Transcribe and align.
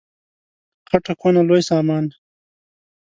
غټه 0.89 1.13
کونه 1.21 1.41
لوی 1.47 1.61
سامان. 1.69 2.05